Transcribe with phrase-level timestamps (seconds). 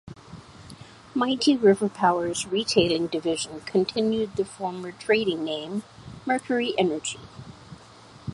[1.13, 5.83] Mighty River Power's retailing division continued the former trading name
[6.25, 7.19] Mercury Energy.